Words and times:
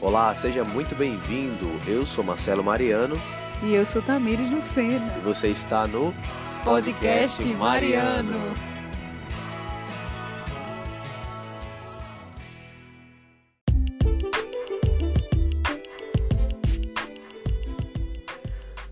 Olá, 0.00 0.34
seja 0.34 0.64
muito 0.64 0.94
bem-vindo. 0.94 1.66
Eu 1.86 2.06
sou 2.06 2.24
Marcelo 2.24 2.64
Mariano 2.64 3.16
E 3.62 3.74
eu 3.74 3.84
sou 3.84 4.00
Tamires 4.00 4.50
Lucena. 4.50 5.14
e 5.18 5.20
você 5.20 5.48
está 5.48 5.86
no 5.86 6.14
Podcast 6.64 7.44
Mariano. 7.54 8.54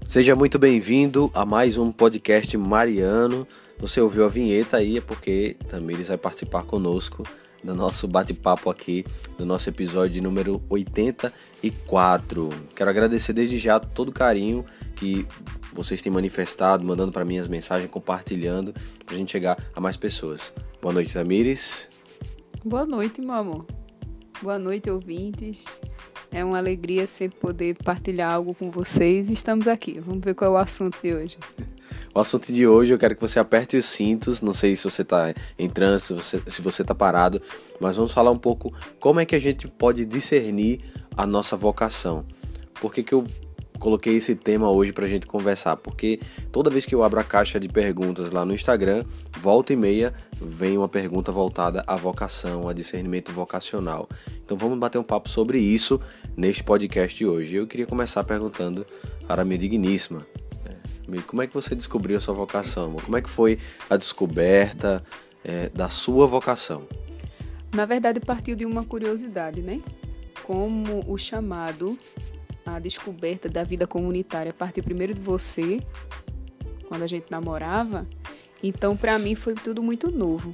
Seja 0.06 0.34
muito 0.34 0.58
bem-vindo 0.58 1.30
a 1.34 1.44
mais 1.44 1.78
um 1.78 1.92
podcast 1.92 2.56
Mariano. 2.56 3.46
Você 3.78 4.00
ouviu 4.00 4.24
a 4.24 4.28
vinheta 4.28 4.78
aí, 4.78 4.98
é 4.98 5.00
porque 5.00 5.56
Tamires 5.68 6.08
vai 6.08 6.16
participar 6.18 6.64
conosco 6.64 7.22
do 7.62 7.74
nosso 7.74 8.06
bate-papo 8.06 8.70
aqui, 8.70 9.04
do 9.36 9.44
nosso 9.44 9.68
episódio 9.68 10.22
número 10.22 10.62
84. 10.68 12.50
Quero 12.74 12.90
agradecer 12.90 13.32
desde 13.32 13.58
já 13.58 13.80
todo 13.80 14.08
o 14.08 14.12
carinho 14.12 14.64
que 14.96 15.26
vocês 15.72 16.00
têm 16.02 16.12
manifestado, 16.12 16.84
mandando 16.84 17.12
para 17.12 17.24
mim 17.24 17.38
as 17.38 17.48
mensagens, 17.48 17.90
compartilhando, 17.90 18.72
para 19.04 19.14
a 19.14 19.18
gente 19.18 19.32
chegar 19.32 19.62
a 19.74 19.80
mais 19.80 19.96
pessoas. 19.96 20.52
Boa 20.80 20.92
noite, 20.92 21.12
Tamires. 21.12 21.88
Boa 22.64 22.86
noite, 22.86 23.20
meu 23.20 23.34
amor. 23.34 23.66
Boa 24.42 24.58
noite, 24.58 24.90
ouvintes. 24.90 25.64
É 26.30 26.44
uma 26.44 26.58
alegria 26.58 27.06
sempre 27.06 27.38
poder 27.38 27.76
partilhar 27.82 28.32
algo 28.32 28.54
com 28.54 28.70
vocês. 28.70 29.28
Estamos 29.28 29.66
aqui. 29.66 29.98
Vamos 30.00 30.24
ver 30.24 30.34
qual 30.34 30.52
é 30.52 30.54
o 30.54 30.56
assunto 30.56 30.98
de 31.02 31.14
hoje. 31.14 31.38
O 32.18 32.20
assunto 32.20 32.52
de 32.52 32.66
hoje 32.66 32.92
eu 32.92 32.98
quero 32.98 33.14
que 33.14 33.20
você 33.20 33.38
aperte 33.38 33.76
os 33.76 33.86
cintos. 33.86 34.42
Não 34.42 34.52
sei 34.52 34.74
se 34.74 34.82
você 34.82 35.02
está 35.02 35.32
em 35.56 35.70
trânsito, 35.70 36.20
se 36.20 36.60
você- 36.60 36.82
está 36.82 36.92
parado, 36.92 37.40
mas 37.80 37.94
vamos 37.94 38.10
falar 38.10 38.32
um 38.32 38.36
pouco 38.36 38.74
como 38.98 39.20
é 39.20 39.24
que 39.24 39.36
a 39.36 39.38
gente 39.38 39.68
pode 39.68 40.04
discernir 40.04 40.80
a 41.16 41.24
nossa 41.24 41.56
vocação. 41.56 42.26
Por 42.80 42.92
que, 42.92 43.04
que 43.04 43.12
eu 43.12 43.24
coloquei 43.78 44.16
esse 44.16 44.34
tema 44.34 44.68
hoje 44.68 44.92
para 44.92 45.04
a 45.04 45.08
gente 45.08 45.28
conversar? 45.28 45.76
Porque 45.76 46.18
toda 46.50 46.70
vez 46.70 46.84
que 46.84 46.92
eu 46.92 47.04
abro 47.04 47.20
a 47.20 47.24
caixa 47.24 47.60
de 47.60 47.68
perguntas 47.68 48.32
lá 48.32 48.44
no 48.44 48.52
Instagram, 48.52 49.04
volta 49.38 49.72
e 49.72 49.76
meia 49.76 50.12
vem 50.42 50.76
uma 50.76 50.88
pergunta 50.88 51.30
voltada 51.30 51.84
à 51.86 51.94
vocação, 51.94 52.68
a 52.68 52.72
discernimento 52.72 53.30
vocacional. 53.30 54.08
Então 54.44 54.56
vamos 54.56 54.76
bater 54.76 54.98
um 54.98 55.04
papo 55.04 55.28
sobre 55.28 55.60
isso 55.60 56.00
neste 56.36 56.64
podcast 56.64 57.16
de 57.16 57.24
hoje. 57.24 57.54
Eu 57.54 57.66
queria 57.68 57.86
começar 57.86 58.24
perguntando 58.24 58.84
para 59.24 59.42
a 59.42 59.44
minha 59.44 59.56
digníssima. 59.56 60.26
Como 61.26 61.42
é 61.42 61.46
que 61.46 61.54
você 61.54 61.74
descobriu 61.74 62.16
a 62.16 62.20
sua 62.20 62.34
vocação? 62.34 62.94
Como 62.94 63.16
é 63.16 63.22
que 63.22 63.30
foi 63.30 63.58
a 63.88 63.96
descoberta 63.96 65.02
é, 65.44 65.68
da 65.70 65.88
sua 65.88 66.26
vocação? 66.26 66.86
Na 67.72 67.84
verdade, 67.84 68.20
partiu 68.20 68.56
de 68.56 68.64
uma 68.64 68.84
curiosidade, 68.84 69.62
né? 69.62 69.80
Como 70.42 71.04
o 71.06 71.18
chamado, 71.18 71.98
a 72.64 72.78
descoberta 72.78 73.48
da 73.48 73.64
vida 73.64 73.86
comunitária 73.86 74.52
partiu 74.52 74.82
primeiro 74.82 75.14
de 75.14 75.20
você, 75.20 75.80
quando 76.88 77.02
a 77.02 77.06
gente 77.06 77.26
namorava. 77.30 78.06
Então, 78.62 78.96
para 78.96 79.18
mim, 79.18 79.34
foi 79.34 79.54
tudo 79.54 79.82
muito 79.82 80.10
novo. 80.10 80.52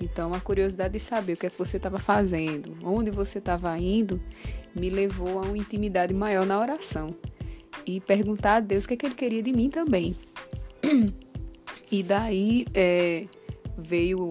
Então, 0.00 0.34
a 0.34 0.40
curiosidade 0.40 0.94
de 0.94 1.00
saber 1.00 1.34
o 1.34 1.36
que 1.36 1.46
é 1.46 1.50
que 1.50 1.58
você 1.58 1.76
estava 1.76 1.98
fazendo, 1.98 2.76
onde 2.82 3.10
você 3.10 3.38
estava 3.38 3.78
indo, 3.78 4.20
me 4.74 4.90
levou 4.90 5.38
a 5.38 5.42
uma 5.42 5.56
intimidade 5.56 6.12
maior 6.12 6.44
na 6.44 6.58
oração. 6.58 7.14
E 7.86 8.00
perguntar 8.00 8.56
a 8.56 8.60
Deus 8.60 8.84
o 8.84 8.88
que, 8.88 8.94
é 8.94 8.96
que 8.96 9.06
Ele 9.06 9.14
queria 9.14 9.42
de 9.42 9.52
mim 9.52 9.68
também. 9.68 10.16
E 11.90 12.02
daí 12.02 12.66
é, 12.74 13.26
veio 13.76 14.28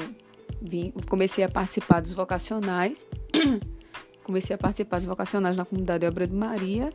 vim- 0.62 0.92
comecei 1.08 1.44
a 1.44 1.50
participar 1.50 2.02
dos 2.02 2.14
vocacionais, 2.14 3.06
comecei 4.24 4.56
a 4.56 4.58
participar 4.58 4.98
dos 4.98 5.06
vocacionais 5.06 5.56
na 5.56 5.66
comunidade 5.66 6.06
Obra 6.06 6.28
de 6.28 6.36
Maria 6.36 6.90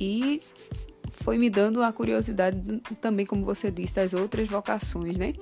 e 0.00 0.40
foi 1.12 1.38
me 1.38 1.48
dando 1.48 1.82
a 1.82 1.92
curiosidade 1.92 2.58
também, 3.00 3.24
como 3.24 3.44
você 3.44 3.70
disse, 3.70 3.96
das 3.96 4.12
outras 4.12 4.48
vocações, 4.48 5.16
né? 5.16 5.32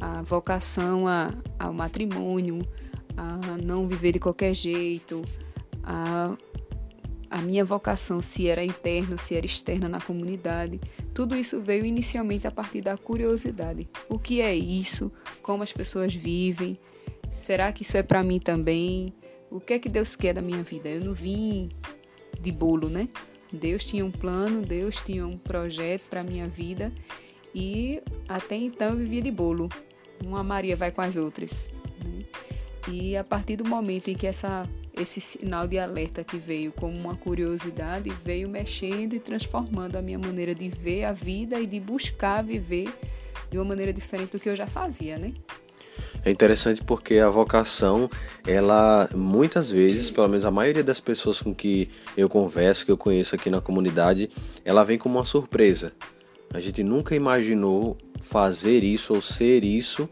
A 0.00 0.22
vocação 0.22 1.06
a- 1.08 1.32
ao 1.58 1.72
matrimônio, 1.72 2.58
a 3.16 3.56
não 3.64 3.88
viver 3.88 4.12
de 4.12 4.18
qualquer 4.18 4.54
jeito, 4.54 5.22
a, 5.82 6.36
a 7.36 7.42
minha 7.42 7.66
vocação, 7.66 8.22
se 8.22 8.48
era 8.48 8.64
interna, 8.64 9.18
se 9.18 9.36
era 9.36 9.44
externa 9.44 9.90
na 9.90 10.00
comunidade. 10.00 10.80
Tudo 11.12 11.36
isso 11.36 11.60
veio 11.60 11.84
inicialmente 11.84 12.46
a 12.46 12.50
partir 12.50 12.80
da 12.80 12.96
curiosidade. 12.96 13.86
O 14.08 14.18
que 14.18 14.40
é 14.40 14.54
isso? 14.54 15.12
Como 15.42 15.62
as 15.62 15.70
pessoas 15.70 16.14
vivem? 16.14 16.78
Será 17.30 17.70
que 17.72 17.82
isso 17.82 17.98
é 17.98 18.02
para 18.02 18.22
mim 18.22 18.40
também? 18.40 19.12
O 19.50 19.60
que 19.60 19.74
é 19.74 19.78
que 19.78 19.90
Deus 19.90 20.16
quer 20.16 20.32
da 20.32 20.40
minha 20.40 20.62
vida? 20.62 20.88
Eu 20.88 21.04
não 21.04 21.12
vim 21.12 21.68
de 22.40 22.50
bolo, 22.52 22.88
né? 22.88 23.06
Deus 23.52 23.86
tinha 23.86 24.04
um 24.04 24.10
plano, 24.10 24.62
Deus 24.62 25.02
tinha 25.02 25.26
um 25.26 25.36
projeto 25.36 26.04
para 26.08 26.24
minha 26.24 26.46
vida 26.46 26.90
e 27.54 28.02
até 28.26 28.56
então 28.56 28.92
eu 28.92 28.96
vivia 28.96 29.20
de 29.20 29.30
bolo. 29.30 29.68
Uma 30.24 30.42
Maria 30.42 30.74
vai 30.74 30.90
com 30.90 31.02
as 31.02 31.18
outras. 31.18 31.70
né? 32.02 32.24
E 32.90 33.14
a 33.14 33.22
partir 33.22 33.56
do 33.56 33.68
momento 33.68 34.08
em 34.08 34.14
que 34.14 34.26
essa, 34.26 34.66
esse 34.96 35.20
sinal 35.20 35.66
de 35.66 35.78
alerta 35.78 36.24
que 36.24 36.38
veio 36.38 36.72
como 36.72 36.96
uma 36.96 37.16
curiosidade 37.16 38.10
veio 38.24 38.48
mexendo 38.48 39.14
e 39.14 39.20
transformando 39.20 39.96
a 39.96 40.02
minha 40.02 40.18
maneira 40.18 40.54
de 40.54 40.68
ver 40.68 41.04
a 41.04 41.12
vida 41.12 41.60
e 41.60 41.66
de 41.66 41.78
buscar 41.78 42.42
viver 42.42 42.88
de 43.50 43.58
uma 43.58 43.64
maneira 43.64 43.92
diferente 43.92 44.32
do 44.32 44.40
que 44.40 44.48
eu 44.48 44.56
já 44.56 44.66
fazia, 44.66 45.18
né? 45.18 45.32
É 46.24 46.30
interessante 46.30 46.82
porque 46.82 47.18
a 47.18 47.30
vocação, 47.30 48.10
ela 48.46 49.08
muitas 49.14 49.70
vezes, 49.70 50.10
pelo 50.10 50.28
menos 50.28 50.44
a 50.44 50.50
maioria 50.50 50.82
das 50.82 51.00
pessoas 51.00 51.40
com 51.40 51.54
que 51.54 51.88
eu 52.16 52.28
converso, 52.28 52.84
que 52.84 52.90
eu 52.90 52.96
conheço 52.96 53.34
aqui 53.34 53.48
na 53.48 53.60
comunidade, 53.60 54.30
ela 54.64 54.84
vem 54.84 54.98
como 54.98 55.18
uma 55.18 55.24
surpresa. 55.24 55.92
A 56.52 56.60
gente 56.60 56.82
nunca 56.82 57.14
imaginou 57.14 57.96
fazer 58.20 58.82
isso 58.82 59.14
ou 59.14 59.22
ser 59.22 59.62
isso, 59.62 60.08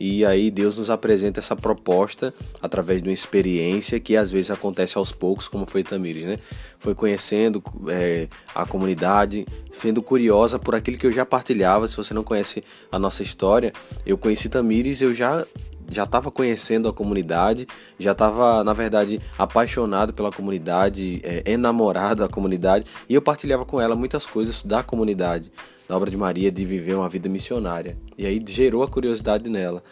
e 0.00 0.24
aí 0.24 0.50
Deus 0.50 0.78
nos 0.78 0.90
apresenta 0.90 1.40
essa 1.40 1.56
proposta 1.56 2.32
através 2.62 3.02
de 3.02 3.08
uma 3.08 3.14
experiência 3.14 3.98
que 3.98 4.16
às 4.16 4.30
vezes 4.30 4.50
acontece 4.50 4.96
aos 4.96 5.12
poucos, 5.12 5.48
como 5.48 5.66
foi 5.66 5.82
Tamires, 5.82 6.24
né? 6.24 6.38
Foi 6.78 6.94
conhecendo 6.94 7.62
é, 7.88 8.28
a 8.54 8.64
comunidade, 8.64 9.46
sendo 9.72 10.02
curiosa 10.02 10.58
por 10.58 10.74
aquilo 10.74 10.96
que 10.96 11.06
eu 11.06 11.12
já 11.12 11.26
partilhava. 11.26 11.88
Se 11.88 11.96
você 11.96 12.14
não 12.14 12.22
conhece 12.22 12.62
a 12.92 12.98
nossa 12.98 13.22
história, 13.22 13.72
eu 14.06 14.16
conheci 14.16 14.48
Tamires, 14.48 15.02
eu 15.02 15.12
já 15.12 15.44
já 15.88 16.04
estava 16.04 16.30
conhecendo 16.30 16.88
a 16.88 16.92
comunidade, 16.92 17.66
já 17.98 18.12
estava, 18.12 18.62
na 18.62 18.72
verdade, 18.72 19.20
apaixonado 19.38 20.12
pela 20.12 20.30
comunidade, 20.30 21.20
é, 21.24 21.42
enamorado 21.50 22.22
da 22.22 22.28
comunidade, 22.28 22.84
e 23.08 23.14
eu 23.14 23.22
partilhava 23.22 23.64
com 23.64 23.80
ela 23.80 23.96
muitas 23.96 24.26
coisas 24.26 24.62
da 24.62 24.82
comunidade, 24.82 25.50
da 25.88 25.96
obra 25.96 26.10
de 26.10 26.16
Maria, 26.16 26.50
de 26.50 26.64
viver 26.64 26.94
uma 26.94 27.08
vida 27.08 27.28
missionária. 27.28 27.96
E 28.16 28.26
aí 28.26 28.42
gerou 28.46 28.82
a 28.82 28.88
curiosidade 28.88 29.48
nela. 29.48 29.82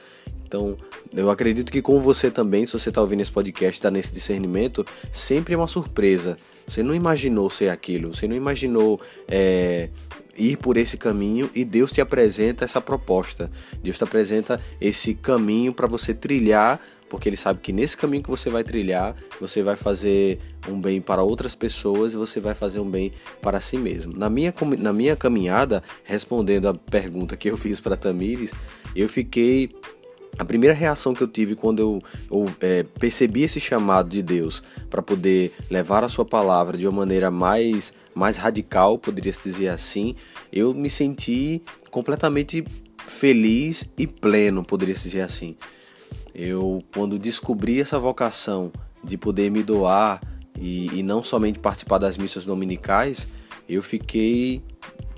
Então, 0.47 0.77
eu 1.13 1.29
acredito 1.29 1.73
que 1.73 1.83
com 1.83 2.01
você 2.01 2.31
também, 2.31 2.65
se 2.67 2.73
você 2.73 2.91
está 2.91 3.01
ouvindo 3.01 3.21
esse 3.21 3.33
podcast, 3.33 3.73
está 3.75 3.91
nesse 3.91 4.13
discernimento, 4.13 4.87
sempre 5.13 5.55
é 5.55 5.57
uma 5.57 5.67
surpresa. 5.67 6.37
Você 6.69 6.83
não 6.83 6.95
imaginou 6.95 7.51
ser 7.51 7.69
aquilo, 7.69 8.15
você 8.15 8.29
não 8.29 8.37
imaginou 8.37 9.01
é, 9.27 9.89
ir 10.37 10.57
por 10.57 10.77
esse 10.77 10.97
caminho 10.97 11.51
e 11.55 11.65
Deus 11.65 11.93
te 11.93 12.01
apresenta 12.01 12.65
essa 12.65 12.81
proposta. 12.81 13.51
Deus 13.83 13.99
te 13.99 14.05
apresenta 14.05 14.61
esse 14.81 15.15
caminho 15.15 15.73
para 15.73 15.87
você 15.87 16.15
trilhar, 16.15 16.81
porque 17.09 17.29
Ele 17.29 17.37
sabe 17.37 17.61
que 17.61 17.73
nesse 17.73 17.97
caminho 17.97 18.23
que 18.23 18.31
você 18.31 18.51
vai 18.51 18.65
trilhar, 18.65 19.15
você 19.41 19.63
vai 19.63 19.77
fazer 19.77 20.39
um 20.69 20.81
bem 20.81 21.01
para 21.01 21.23
outras 21.23 21.55
pessoas 21.55 22.13
e 22.13 22.17
você 22.17 22.41
vai 22.41 22.55
fazer 22.55 22.81
um 22.81 22.91
bem 22.91 23.13
para 23.41 23.61
si 23.61 23.77
mesmo. 23.77 24.13
Na 24.17 24.29
minha, 24.29 24.53
na 24.79 24.93
minha 24.93 25.17
caminhada, 25.17 25.83
respondendo 26.05 26.69
a 26.69 26.75
pergunta 26.75 27.37
que 27.37 27.51
eu 27.51 27.57
fiz 27.59 27.81
para 27.81 27.97
Tamires, 27.97 28.53
eu 28.95 29.09
fiquei 29.09 29.71
a 30.39 30.45
primeira 30.45 30.75
reação 30.75 31.15
que 31.15 31.23
eu 31.23 31.29
tive 31.29 31.55
quando 31.55 31.81
eu, 31.81 32.03
eu, 32.31 32.51
é, 32.61 32.83
percebi 32.83 33.43
esse 33.43 33.59
chamado 33.59 34.09
de 34.09 34.23
Deus 34.23 34.63
para 34.91 35.01
poder 35.01 35.53
levar 35.71 36.05
a 36.05 36.09
sua 36.09 36.25
palavra 36.25 36.77
de 36.77 36.87
uma 36.87 36.99
maneira 36.99 37.31
mais, 37.31 37.93
mais 38.17 38.39
radical, 38.39 38.97
poderia 38.97 39.33
se 39.33 39.43
dizer 39.43 39.69
assim, 39.69 40.15
eu 40.51 40.73
me 40.73 40.89
senti 40.89 41.63
completamente 41.91 42.65
feliz 43.07 43.87
e 43.99 44.07
pleno, 44.07 44.65
poderia 44.65 44.97
se 44.97 45.05
dizer 45.05 45.21
assim. 45.21 45.55
Eu, 46.35 46.83
quando 46.95 47.19
descobri 47.19 47.79
essa 47.79 47.99
vocação 47.99 48.73
de 49.05 49.19
poder 49.19 49.51
me 49.51 49.63
doar 49.63 50.21
e, 50.59 50.99
e 50.99 51.03
não 51.03 51.23
somente 51.23 51.59
participar 51.59 51.99
das 51.99 52.17
missas 52.17 52.47
dominicais, 52.47 53.29
eu 53.69 53.83
fiquei 53.83 54.63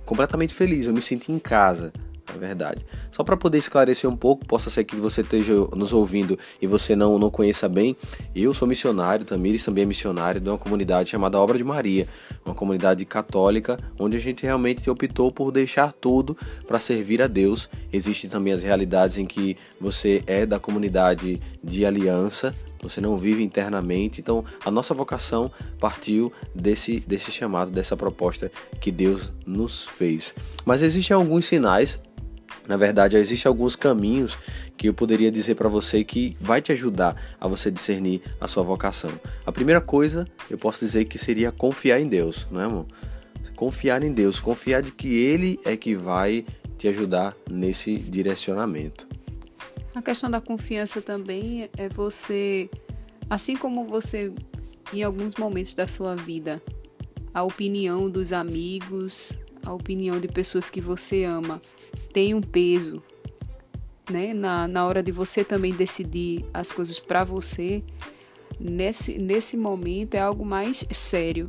completamente 0.05 0.53
feliz, 0.53 0.87
eu 0.87 0.93
me 0.93 1.01
senti 1.01 1.31
em 1.31 1.39
casa, 1.39 1.93
na 2.33 2.39
verdade. 2.39 2.85
Só 3.11 3.25
para 3.25 3.37
poder 3.37 3.59
esclarecer 3.59 4.09
um 4.09 4.17
pouco, 4.17 4.47
possa 4.47 4.71
ser 4.71 4.85
que 4.85 4.97
você 4.97 5.21
esteja 5.21 5.55
nos 5.75 5.93
ouvindo 5.93 6.39
e 6.61 6.67
você 6.67 6.95
não, 6.95 7.19
não 7.19 7.31
conheça 7.31 7.69
bem, 7.69 7.97
eu 8.35 8.53
sou 8.55 8.67
missionário, 8.67 9.25
Tamires 9.25 9.65
também 9.65 9.83
é 9.83 9.87
missionário 9.87 10.41
de 10.41 10.49
uma 10.49 10.59
comunidade 10.59 11.11
chamada 11.11 11.39
Obra 11.39 11.59
de 11.59 11.65
Maria, 11.65 12.07
uma 12.45 12.55
comunidade 12.55 13.05
católica 13.05 13.79
onde 13.99 14.17
a 14.17 14.21
gente 14.21 14.45
realmente 14.45 14.89
optou 14.89 15.31
por 15.33 15.51
deixar 15.51 15.93
tudo 15.93 16.37
para 16.67 16.81
servir 16.81 17.23
a 17.23 17.27
Deus. 17.27 17.69
Existem 17.93 18.29
também 18.29 18.53
as 18.53 18.63
realidades 18.63 19.19
em 19.19 19.27
que 19.27 19.57
você 19.81 20.23
é 20.27 20.47
da 20.47 20.59
comunidade 20.59 21.41
de 21.63 21.85
aliança, 21.85 22.55
você 22.83 23.01
não 23.01 23.17
vive 23.17 23.43
internamente. 23.43 24.21
Então, 24.21 24.45
a 24.65 24.71
nossa 24.71 24.95
vocação 24.95 25.51
partiu 25.79 26.33
desse, 26.55 27.01
desse 27.01 27.31
chamado, 27.31 27.71
dessa 27.71 27.97
proposta 27.97 28.51
que 28.81 28.91
Deus 28.91 29.33
nos 29.47 29.85
fez. 29.87 30.35
Mas 30.65 30.83
existem 30.83 31.15
alguns 31.15 31.47
sinais 31.47 32.01
na 32.69 32.77
verdade, 32.77 33.17
existem 33.17 33.49
alguns 33.49 33.75
caminhos 33.75 34.39
que 34.77 34.91
eu 34.91 34.95
poderia 34.95 35.33
dizer 35.33 35.55
para 35.55 35.71
você 35.71 36.05
que 36.05 36.37
vai 36.39 36.61
te 36.61 36.71
ajudar 36.71 37.17
a 37.41 37.49
você 37.49 37.71
discernir 37.71 38.21
a 38.39 38.47
sua 38.47 38.63
vocação. 38.63 39.11
A 39.47 39.51
primeira 39.51 39.81
coisa, 39.81 40.27
eu 40.51 40.59
posso 40.59 40.85
dizer 40.85 41.07
que 41.07 41.19
seria 41.19 41.51
confiar 41.51 41.99
em 41.99 42.07
Deus, 42.07 42.47
não 42.51 42.61
é, 42.61 42.65
amor? 42.65 42.87
Confiar 43.57 44.05
em 44.05 44.13
Deus, 44.13 44.39
confiar 44.39 44.83
de 44.83 44.93
que 44.93 45.09
Ele 45.09 45.59
é 45.65 45.79
que 45.79 45.95
vai 45.95 46.45
te 46.77 46.87
ajudar 46.89 47.35
nesse 47.51 47.97
direcionamento. 47.97 49.09
A 49.99 50.03
questão 50.03 50.31
da 50.31 50.41
confiança 50.41 51.03
também 51.03 51.69
é 51.77 51.89
você, 51.89 52.71
assim 53.29 53.57
como 53.57 53.85
você, 53.85 54.33
em 54.93 55.03
alguns 55.03 55.35
momentos 55.35 55.75
da 55.75 55.89
sua 55.89 56.15
vida, 56.15 56.63
a 57.35 57.43
opinião 57.43 58.09
dos 58.09 58.33
amigos, 58.33 59.37
a 59.61 59.75
opinião 59.75 60.21
de 60.21 60.29
pessoas 60.29 60.71
que 60.71 60.81
você 60.81 61.25
ama 61.25 61.61
tem 62.13 62.33
um 62.33 62.41
peso, 62.41 63.03
né? 64.09 64.33
Na, 64.33 64.69
na 64.69 64.87
hora 64.87 65.03
de 65.03 65.11
você 65.11 65.43
também 65.43 65.75
decidir 65.75 66.45
as 66.55 66.71
coisas 66.71 67.01
para 67.01 67.25
você, 67.25 67.83
nesse, 68.61 69.19
nesse 69.19 69.57
momento 69.57 70.15
é 70.15 70.21
algo 70.21 70.47
mais 70.47 70.87
sério. 70.93 71.49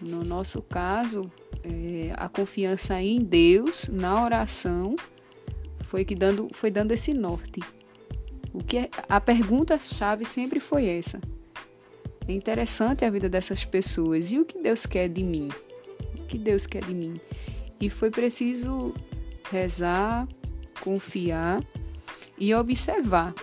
No 0.00 0.22
nosso 0.22 0.62
caso, 0.62 1.28
é, 1.64 2.12
a 2.16 2.28
confiança 2.28 3.02
em 3.02 3.18
Deus, 3.18 3.88
na 3.88 4.24
oração, 4.24 4.94
foi 5.84 6.04
que 6.04 6.14
dando, 6.14 6.48
foi 6.52 6.70
dando 6.70 6.92
esse 6.92 7.14
norte. 7.14 7.60
O 8.52 8.62
que 8.62 8.78
é, 8.78 8.90
a 9.08 9.20
pergunta 9.20 9.78
chave 9.78 10.24
sempre 10.24 10.60
foi 10.60 10.86
essa. 10.86 11.20
É 12.26 12.32
interessante 12.32 13.04
a 13.04 13.10
vida 13.10 13.28
dessas 13.28 13.64
pessoas 13.64 14.32
e 14.32 14.38
o 14.38 14.44
que 14.44 14.58
Deus 14.58 14.86
quer 14.86 15.08
de 15.08 15.22
mim? 15.22 15.48
O 16.18 16.22
que 16.24 16.38
Deus 16.38 16.66
quer 16.66 16.82
de 16.84 16.94
mim? 16.94 17.20
E 17.80 17.90
foi 17.90 18.10
preciso 18.10 18.94
rezar, 19.50 20.26
confiar 20.80 21.62
e 22.38 22.54
observar. 22.54 23.34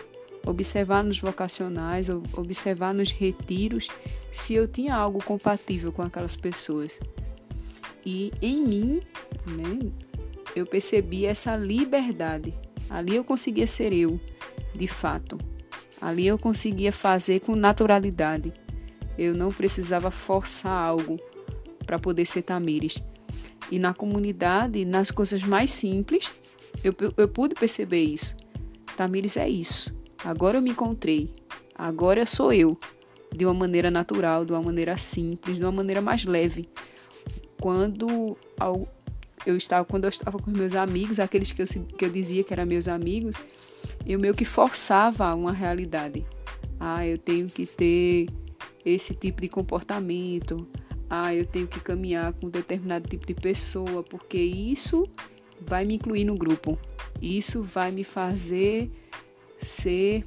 Observar 0.45 1.03
nos 1.03 1.19
vocacionais, 1.19 2.07
observar 2.33 2.94
nos 2.94 3.11
retiros 3.11 3.87
se 4.31 4.55
eu 4.55 4.67
tinha 4.67 4.95
algo 4.95 5.23
compatível 5.23 5.91
com 5.91 6.01
aquelas 6.01 6.35
pessoas. 6.35 6.99
E 8.03 8.31
em 8.41 8.65
mim, 8.65 9.01
né, 9.45 9.91
eu 10.56 10.65
percebi 10.65 11.25
essa 11.25 11.56
liberdade. 11.56 12.53
Ali 12.89 13.15
eu 13.15 13.24
conseguia 13.24 13.68
ser 13.68 13.94
eu, 13.94 14.19
de 14.75 14.88
fato. 14.88 15.38
Ali 16.00 16.27
eu 16.27 16.38
conseguia 16.38 16.92
fazer 16.92 17.39
com 17.39 17.56
naturalidade. 17.56 18.51
Eu 19.18 19.33
não 19.33 19.50
precisava 19.50 20.09
forçar 20.09 20.74
algo 20.74 21.19
para 21.86 22.00
poder 22.00 22.25
ser 22.25 22.42
Tamires. 22.42 23.03
E 23.69 23.80
na 23.80 23.94
comunidade, 23.94 24.83
nas 24.83 25.12
coisas 25.12 25.44
mais 25.44 25.71
simples, 25.71 26.31
eu, 26.83 26.94
eu 27.15 27.27
pude 27.27 27.56
perceber 27.56 28.04
isso. 28.04 28.36
Tamires 28.97 29.38
é 29.38 29.47
isso. 29.47 29.95
Agora 30.24 30.57
eu 30.57 30.62
me 30.62 30.71
encontrei. 30.71 31.33
Agora 31.75 32.25
sou 32.25 32.51
eu. 32.51 32.77
De 33.33 33.45
uma 33.45 33.54
maneira 33.54 33.89
natural, 33.89 34.44
de 34.44 34.51
uma 34.51 34.62
maneira 34.62 34.97
simples, 34.97 35.57
de 35.57 35.63
uma 35.63 35.71
maneira 35.71 36.01
mais 36.01 36.25
leve. 36.25 36.68
Quando 37.62 38.38
eu 39.45 39.57
estava, 39.57 39.85
quando 39.85 40.05
eu 40.05 40.09
estava 40.09 40.38
com 40.38 40.51
meus 40.51 40.75
amigos, 40.75 41.19
aqueles 41.19 41.51
que 41.51 41.61
eu, 41.61 41.65
que 41.65 42.05
eu 42.05 42.09
dizia 42.09 42.43
que 42.43 42.53
eram 42.53 42.65
meus 42.65 42.88
amigos, 42.88 43.35
eu 44.05 44.19
meio 44.19 44.33
que 44.33 44.45
forçava 44.45 45.33
uma 45.33 45.51
realidade. 45.51 46.25
Ah, 46.79 47.05
eu 47.05 47.17
tenho 47.17 47.47
que 47.47 47.65
ter 47.65 48.27
esse 48.83 49.13
tipo 49.13 49.41
de 49.41 49.47
comportamento 49.47 50.67
ah, 51.13 51.35
eu 51.35 51.45
tenho 51.45 51.67
que 51.67 51.81
caminhar 51.81 52.31
com 52.31 52.49
determinado 52.49 53.05
tipo 53.09 53.27
de 53.27 53.33
pessoa, 53.33 54.01
porque 54.01 54.38
isso 54.38 55.05
vai 55.59 55.83
me 55.83 55.95
incluir 55.95 56.23
no 56.23 56.35
grupo. 56.35 56.79
Isso 57.21 57.63
vai 57.63 57.91
me 57.91 58.05
fazer 58.05 58.89
ser 59.57 60.25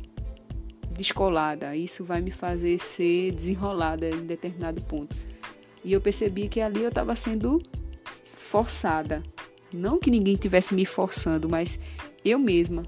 descolada, 0.91 1.75
isso 1.75 2.05
vai 2.05 2.21
me 2.21 2.31
fazer 2.31 2.79
ser 2.79 3.33
desenrolada 3.33 4.11
em 4.11 4.27
determinado 4.27 4.83
ponto. 4.83 5.17
E 5.83 5.91
eu 5.91 6.03
percebi 6.03 6.49
que 6.49 6.61
ali 6.61 6.83
eu 6.83 6.91
estava 6.91 7.17
sendo 7.17 7.63
forçada. 8.55 9.21
Não 9.73 9.99
que 9.99 10.11
ninguém 10.11 10.37
tivesse 10.37 10.75
me 10.75 10.87
forçando, 10.87 11.49
mas 11.49 11.81
eu 12.25 12.39
mesma 12.39 12.85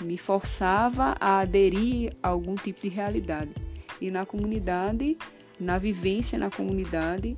me 0.00 0.16
forçava 0.16 1.16
a 1.18 1.40
aderir 1.40 2.12
a 2.22 2.28
algum 2.28 2.54
tipo 2.54 2.80
de 2.80 2.88
realidade. 2.88 3.50
E 4.00 4.12
na 4.12 4.24
comunidade 4.24 5.16
na 5.58 5.76
vivência 5.76 6.38
na 6.38 6.50
comunidade, 6.50 7.36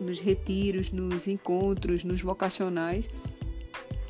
nos 0.00 0.18
retiros, 0.18 0.90
nos 0.90 1.28
encontros, 1.28 2.02
nos 2.02 2.20
vocacionais, 2.20 3.08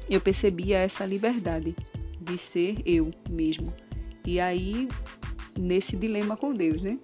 eu 0.08 0.20
percebia 0.20 0.78
essa 0.78 1.04
liberdade 1.04 1.76
de 2.20 2.38
ser 2.38 2.78
eu 2.86 3.10
mesmo. 3.28 3.72
E 4.24 4.40
aí, 4.40 4.88
nesse 5.58 5.96
dilema 5.96 6.36
com 6.36 6.54
Deus, 6.54 6.80
né? 6.80 6.98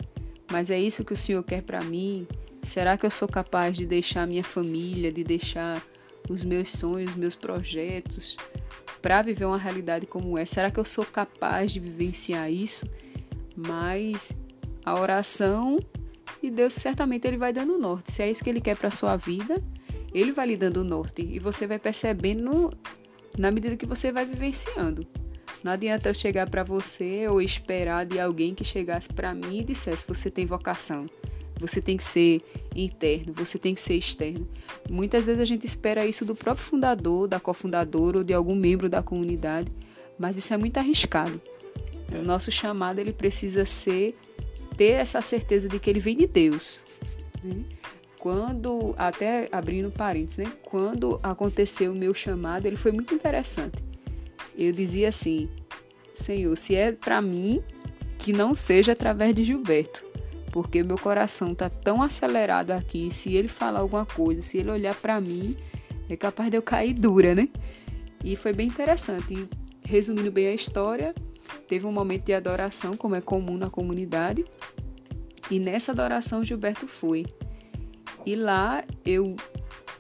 Mas 0.50 0.70
é 0.70 0.80
isso 0.80 1.04
que 1.04 1.12
o 1.12 1.16
Senhor 1.16 1.42
quer 1.42 1.62
para 1.62 1.82
mim? 1.82 2.26
Será 2.62 2.96
que 2.96 3.06
eu 3.06 3.10
sou 3.10 3.26
capaz 3.26 3.74
de 3.74 3.86
deixar 3.86 4.26
minha 4.26 4.44
família, 4.44 5.12
de 5.12 5.24
deixar 5.24 5.82
os 6.28 6.44
meus 6.44 6.72
sonhos, 6.72 7.16
meus 7.16 7.34
projetos 7.34 8.36
para 9.00 9.22
viver 9.22 9.46
uma 9.46 9.58
realidade 9.58 10.06
como 10.06 10.36
essa? 10.36 10.54
Será 10.54 10.70
que 10.70 10.78
eu 10.78 10.84
sou 10.84 11.04
capaz 11.04 11.72
de 11.72 11.80
vivenciar 11.80 12.50
isso? 12.50 12.86
Mas 13.56 14.36
a 14.84 14.98
oração 14.98 15.78
e 16.42 16.50
Deus 16.50 16.74
certamente 16.74 17.26
ele 17.26 17.36
vai 17.36 17.52
dando 17.52 17.74
o 17.74 17.78
norte. 17.78 18.12
Se 18.12 18.22
é 18.22 18.30
isso 18.30 18.44
que 18.44 18.50
ele 18.50 18.60
quer 18.60 18.76
para 18.76 18.90
sua 18.90 19.16
vida, 19.16 19.62
ele 20.12 20.32
vai 20.32 20.48
lhe 20.48 20.56
dando 20.56 20.78
o 20.78 20.84
norte 20.84 21.22
e 21.22 21.38
você 21.38 21.66
vai 21.66 21.78
percebendo 21.78 22.70
na 23.38 23.50
medida 23.50 23.76
que 23.76 23.86
você 23.86 24.12
vai 24.12 24.24
vivenciando. 24.24 25.06
Não 25.62 25.72
adianta 25.72 26.08
eu 26.08 26.14
chegar 26.14 26.48
para 26.48 26.62
você 26.62 27.28
ou 27.28 27.40
esperar 27.40 28.06
de 28.06 28.18
alguém 28.18 28.54
que 28.54 28.64
chegasse 28.64 29.12
para 29.12 29.34
mim 29.34 29.58
e 29.58 29.64
dissesse: 29.64 30.06
você 30.06 30.30
tem 30.30 30.46
vocação, 30.46 31.06
você 31.60 31.80
tem 31.80 31.96
que 31.96 32.04
ser 32.04 32.42
interno, 32.74 33.34
você 33.34 33.58
tem 33.58 33.74
que 33.74 33.80
ser 33.80 33.94
externo. 33.94 34.48
Muitas 34.88 35.26
vezes 35.26 35.40
a 35.40 35.44
gente 35.44 35.66
espera 35.66 36.06
isso 36.06 36.24
do 36.24 36.34
próprio 36.34 36.64
fundador, 36.64 37.28
da 37.28 37.38
cofundadora 37.38 38.18
ou 38.18 38.24
de 38.24 38.32
algum 38.32 38.54
membro 38.54 38.88
da 38.88 39.02
comunidade, 39.02 39.70
mas 40.18 40.36
isso 40.36 40.54
é 40.54 40.56
muito 40.56 40.78
arriscado. 40.78 41.40
O 42.12 42.22
nosso 42.22 42.50
chamado 42.50 42.98
ele 42.98 43.12
precisa 43.12 43.66
ser 43.66 44.16
ter 44.76 44.92
essa 44.92 45.20
certeza 45.20 45.68
de 45.68 45.78
que 45.78 45.90
ele 45.90 46.00
vem 46.00 46.16
de 46.16 46.26
Deus. 46.26 46.80
Né? 47.44 47.62
Quando, 48.18 48.94
até 48.98 49.48
abrindo 49.52 49.90
parênteses, 49.90 50.38
né? 50.38 50.52
quando 50.62 51.20
aconteceu 51.22 51.92
o 51.92 51.94
meu 51.94 52.12
chamado, 52.14 52.66
ele 52.66 52.76
foi 52.76 52.90
muito 52.90 53.14
interessante. 53.14 53.82
Eu 54.56 54.72
dizia 54.72 55.08
assim: 55.08 55.48
Senhor, 56.12 56.56
se 56.56 56.74
é 56.74 56.92
para 56.92 57.20
mim, 57.22 57.62
que 58.18 58.32
não 58.32 58.54
seja 58.54 58.92
através 58.92 59.34
de 59.34 59.44
Gilberto, 59.44 60.04
porque 60.52 60.82
meu 60.82 60.98
coração 60.98 61.54
tá 61.54 61.68
tão 61.68 62.02
acelerado 62.02 62.70
aqui. 62.72 63.12
Se 63.12 63.34
ele 63.34 63.48
falar 63.48 63.80
alguma 63.80 64.06
coisa, 64.06 64.42
se 64.42 64.58
ele 64.58 64.70
olhar 64.70 64.94
para 64.94 65.20
mim, 65.20 65.56
é 66.08 66.16
capaz 66.16 66.50
de 66.50 66.56
eu 66.56 66.62
cair 66.62 66.94
dura, 66.94 67.34
né? 67.34 67.48
E 68.24 68.36
foi 68.36 68.52
bem 68.52 68.68
interessante. 68.68 69.34
E, 69.34 69.48
resumindo 69.84 70.30
bem 70.30 70.48
a 70.48 70.54
história, 70.54 71.14
teve 71.68 71.86
um 71.86 71.92
momento 71.92 72.24
de 72.24 72.34
adoração, 72.34 72.96
como 72.96 73.14
é 73.14 73.20
comum 73.20 73.56
na 73.56 73.70
comunidade, 73.70 74.44
e 75.50 75.58
nessa 75.58 75.92
adoração 75.92 76.44
Gilberto 76.44 76.86
foi. 76.86 77.26
E 78.26 78.36
lá 78.36 78.84
eu, 79.04 79.36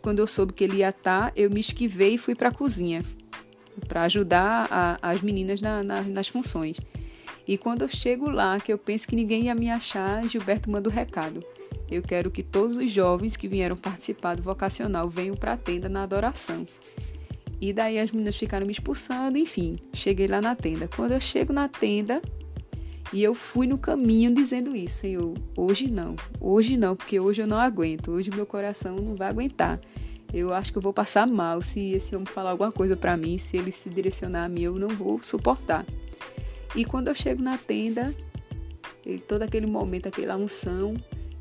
quando 0.02 0.18
eu 0.18 0.26
soube 0.26 0.52
que 0.52 0.62
ele 0.62 0.78
ia 0.78 0.90
estar, 0.90 1.32
eu 1.34 1.50
me 1.50 1.60
esquivei 1.60 2.14
e 2.14 2.18
fui 2.18 2.34
para 2.34 2.50
a 2.50 2.52
cozinha 2.52 3.02
para 3.88 4.02
ajudar 4.02 4.68
a, 4.70 4.98
as 5.02 5.20
meninas 5.20 5.60
na, 5.60 5.82
na, 5.82 6.02
nas 6.02 6.28
funções. 6.28 6.76
E 7.46 7.58
quando 7.58 7.82
eu 7.82 7.88
chego 7.88 8.28
lá, 8.28 8.60
que 8.60 8.72
eu 8.72 8.78
penso 8.78 9.08
que 9.08 9.16
ninguém 9.16 9.44
ia 9.44 9.54
me 9.54 9.70
achar, 9.70 10.26
Gilberto 10.28 10.70
manda 10.70 10.88
o 10.88 10.92
um 10.92 10.94
recado. 10.94 11.44
Eu 11.90 12.02
quero 12.02 12.30
que 12.30 12.42
todos 12.42 12.76
os 12.76 12.90
jovens 12.90 13.36
que 13.36 13.48
vieram 13.48 13.76
participar 13.76 14.36
do 14.36 14.42
vocacional 14.42 15.08
venham 15.08 15.34
para 15.34 15.54
a 15.54 15.56
tenda 15.56 15.88
na 15.88 16.02
adoração. 16.04 16.66
E 17.60 17.72
daí 17.72 17.98
as 17.98 18.10
meninas 18.10 18.36
ficaram 18.36 18.64
me 18.64 18.72
expulsando, 18.72 19.36
enfim, 19.36 19.76
cheguei 19.92 20.26
lá 20.26 20.40
na 20.40 20.54
tenda. 20.54 20.88
Quando 20.88 21.12
eu 21.12 21.20
chego 21.20 21.52
na 21.52 21.68
tenda, 21.68 22.22
e 23.12 23.22
eu 23.22 23.34
fui 23.34 23.66
no 23.66 23.76
caminho 23.76 24.32
dizendo 24.32 24.74
isso, 24.74 25.00
Senhor, 25.00 25.34
hoje 25.56 25.90
não, 25.90 26.14
hoje 26.40 26.76
não, 26.76 26.94
porque 26.94 27.18
hoje 27.18 27.42
eu 27.42 27.46
não 27.46 27.58
aguento, 27.58 28.12
hoje 28.12 28.30
meu 28.30 28.46
coração 28.46 28.96
não 28.96 29.16
vai 29.16 29.28
aguentar. 29.28 29.80
Eu 30.32 30.54
acho 30.54 30.70
que 30.70 30.78
eu 30.78 30.82
vou 30.82 30.92
passar 30.92 31.26
mal 31.26 31.60
se 31.60 31.92
esse 31.92 32.14
homem 32.14 32.26
falar 32.26 32.52
alguma 32.52 32.70
coisa 32.70 32.96
para 32.96 33.16
mim, 33.16 33.36
se 33.36 33.56
ele 33.56 33.72
se 33.72 33.90
direcionar 33.90 34.44
a 34.44 34.48
mim, 34.48 34.62
eu 34.62 34.78
não 34.78 34.88
vou 34.88 35.20
suportar. 35.20 35.84
E 36.74 36.84
quando 36.84 37.08
eu 37.08 37.14
chego 37.14 37.42
na 37.42 37.58
tenda, 37.58 38.14
todo 39.26 39.42
aquele 39.42 39.66
momento, 39.66 40.06
aquela 40.06 40.36
unção 40.36 40.94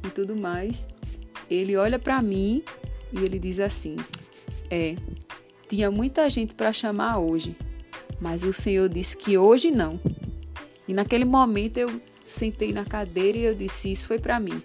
e 0.05 0.09
tudo 0.09 0.35
mais, 0.35 0.87
ele 1.49 1.75
olha 1.75 1.99
para 1.99 2.21
mim 2.21 2.63
e 3.13 3.19
ele 3.19 3.37
diz 3.37 3.59
assim: 3.59 3.95
É, 4.69 4.95
tinha 5.67 5.91
muita 5.91 6.29
gente 6.29 6.55
para 6.55 6.73
chamar 6.73 7.19
hoje, 7.19 7.55
mas 8.19 8.43
o 8.43 8.53
Senhor 8.53 8.89
disse 8.89 9.15
que 9.17 9.37
hoje 9.37 9.71
não. 9.71 9.99
E 10.87 10.93
naquele 10.93 11.25
momento 11.25 11.77
eu 11.77 12.01
sentei 12.23 12.73
na 12.73 12.85
cadeira 12.85 13.37
e 13.37 13.43
eu 13.43 13.55
disse: 13.55 13.91
Isso 13.91 14.07
foi 14.07 14.19
para 14.19 14.39
mim. 14.39 14.61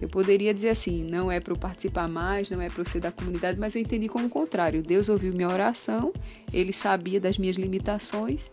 Eu 0.00 0.08
poderia 0.08 0.54
dizer 0.54 0.70
assim: 0.70 1.04
não 1.04 1.30
é 1.30 1.38
para 1.40 1.52
eu 1.52 1.58
participar 1.58 2.08
mais, 2.08 2.48
não 2.48 2.60
é 2.60 2.70
para 2.70 2.80
eu 2.80 2.86
ser 2.86 3.00
da 3.00 3.12
comunidade, 3.12 3.60
mas 3.60 3.76
eu 3.76 3.82
entendi 3.82 4.08
como 4.08 4.26
o 4.26 4.30
contrário. 4.30 4.82
Deus 4.82 5.10
ouviu 5.10 5.32
minha 5.32 5.48
oração, 5.48 6.12
ele 6.52 6.72
sabia 6.72 7.20
das 7.20 7.36
minhas 7.36 7.56
limitações 7.56 8.50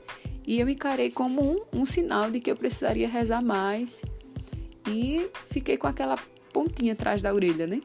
e 0.48 0.62
eu 0.62 0.70
encarei 0.70 1.12
como 1.12 1.42
um, 1.42 1.82
um 1.82 1.86
sinal 1.86 2.32
de 2.32 2.40
que 2.40 2.50
eu 2.50 2.56
precisaria 2.56 3.10
rezar 3.10 3.44
mais 3.44 4.06
e 4.88 5.30
fiquei 5.46 5.76
com 5.76 5.88
aquela 5.88 6.18
pontinha 6.54 6.94
atrás 6.94 7.22
da 7.22 7.34
orelha, 7.34 7.68
né? 7.68 7.82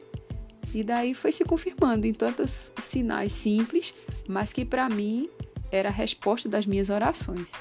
E 0.73 0.81
daí 0.81 1.13
foi 1.13 1.33
se 1.33 1.43
confirmando 1.43 2.07
em 2.07 2.13
tantos 2.13 2.71
sinais 2.79 3.33
simples, 3.33 3.93
mas 4.29 4.53
que 4.53 4.63
para 4.63 4.87
mim 4.87 5.29
era 5.69 5.89
a 5.89 5.91
resposta 5.91 6.47
das 6.47 6.65
minhas 6.65 6.89
orações. 6.89 7.51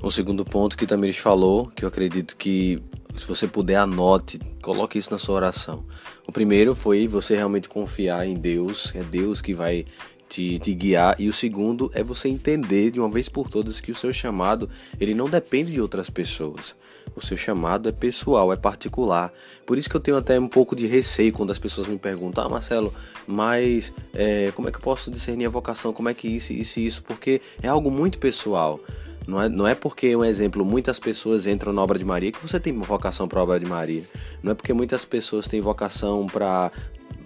Um 0.00 0.10
segundo 0.10 0.44
ponto 0.44 0.76
que 0.76 0.86
também 0.86 1.12
falou, 1.12 1.66
que 1.66 1.84
eu 1.84 1.88
acredito 1.88 2.36
que 2.36 2.80
se 3.20 3.26
você 3.26 3.46
puder 3.46 3.76
anote, 3.76 4.38
coloque 4.62 4.98
isso 4.98 5.10
na 5.10 5.18
sua 5.18 5.36
oração. 5.36 5.84
O 6.26 6.32
primeiro 6.32 6.74
foi 6.74 7.06
você 7.06 7.36
realmente 7.36 7.68
confiar 7.68 8.26
em 8.26 8.34
Deus, 8.34 8.92
é 8.94 9.02
Deus 9.02 9.40
que 9.40 9.54
vai 9.54 9.84
te, 10.28 10.58
te, 10.58 10.74
guiar. 10.74 11.16
E 11.18 11.28
o 11.28 11.32
segundo 11.32 11.90
é 11.94 12.02
você 12.02 12.28
entender 12.28 12.90
de 12.90 13.00
uma 13.00 13.08
vez 13.08 13.28
por 13.28 13.48
todas 13.48 13.80
que 13.80 13.90
o 13.90 13.94
seu 13.94 14.12
chamado 14.12 14.68
ele 14.98 15.14
não 15.14 15.28
depende 15.28 15.72
de 15.72 15.80
outras 15.80 16.10
pessoas. 16.10 16.74
O 17.14 17.24
seu 17.24 17.36
chamado 17.36 17.88
é 17.88 17.92
pessoal 17.92 18.52
é 18.52 18.56
particular. 18.56 19.32
Por 19.64 19.78
isso 19.78 19.88
que 19.88 19.96
eu 19.96 20.00
tenho 20.00 20.16
até 20.16 20.38
um 20.38 20.48
pouco 20.48 20.74
de 20.74 20.86
receio 20.86 21.32
quando 21.32 21.52
as 21.52 21.58
pessoas 21.58 21.86
me 21.86 21.98
perguntam 21.98 22.44
ah 22.44 22.48
Marcelo 22.48 22.92
mas 23.26 23.92
é, 24.12 24.52
como 24.54 24.68
é 24.68 24.70
que 24.70 24.78
eu 24.78 24.82
posso 24.82 25.10
discernir 25.10 25.46
a 25.46 25.50
vocação? 25.50 25.92
Como 25.92 26.08
é 26.08 26.14
que 26.14 26.28
isso 26.28 26.52
isso 26.52 26.80
isso? 26.80 27.02
Porque 27.02 27.40
é 27.62 27.68
algo 27.68 27.90
muito 27.90 28.18
pessoal 28.18 28.80
não 29.26 29.42
é, 29.42 29.48
não 29.48 29.66
é 29.66 29.74
porque, 29.74 30.14
um 30.14 30.24
exemplo, 30.24 30.64
muitas 30.64 31.00
pessoas 31.00 31.46
entram 31.46 31.72
na 31.72 31.82
obra 31.82 31.98
de 31.98 32.04
Maria 32.04 32.30
que 32.30 32.40
você 32.40 32.60
tem 32.60 32.72
vocação 32.78 33.26
para 33.26 33.40
a 33.40 33.42
obra 33.42 33.58
de 33.58 33.66
Maria. 33.66 34.04
Não 34.42 34.52
é 34.52 34.54
porque 34.54 34.72
muitas 34.72 35.04
pessoas 35.04 35.48
têm 35.48 35.60
vocação 35.60 36.26
para 36.26 36.70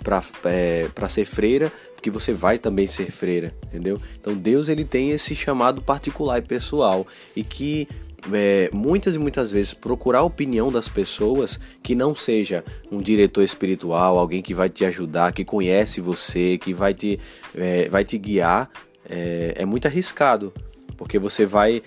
para 0.02 0.23
é, 0.47 1.09
ser 1.11 1.26
freira, 1.26 1.71
que 2.00 2.11
você 2.11 2.33
vai 2.33 2.59
também 2.59 2.87
ser 2.87 3.11
freira, 3.11 3.54
entendeu? 3.66 4.00
Então 4.19 4.35
Deus 4.35 4.71
ele 4.71 4.83
tem 4.83 5.11
esse 5.11 5.35
chamado 5.35 5.83
particular 5.83 6.38
e 6.38 6.42
pessoal 6.42 7.07
e 7.37 7.45
que 7.45 7.87
é, 8.33 8.71
muitas 8.73 9.14
e 9.14 9.19
muitas 9.19 9.52
vezes 9.52 9.75
procurar 9.75 10.21
a 10.21 10.23
opinião 10.23 10.71
das 10.71 10.88
pessoas 10.88 11.61
que 11.83 11.95
não 11.95 12.14
seja 12.14 12.64
um 12.90 13.00
diretor 13.00 13.42
espiritual, 13.42 14.19
alguém 14.19 14.42
que 14.42 14.54
vai 14.54 14.69
te 14.69 14.85
ajudar, 14.85 15.33
que 15.33 15.45
conhece 15.45 16.00
você, 16.00 16.59
que 16.59 16.73
vai 16.73 16.95
te, 16.95 17.19
é, 17.54 17.88
vai 17.88 18.04
te 18.04 18.19
guiar, 18.19 18.71
é, 19.09 19.54
é 19.57 19.64
muito 19.64 19.87
arriscado, 19.87 20.52
porque 21.00 21.19
você 21.19 21.47
vai 21.47 21.83